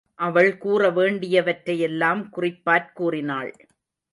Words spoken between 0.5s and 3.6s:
கூற வேண்டியவற்றை எல்லாம் குறிப்பாற் கூறினாள்.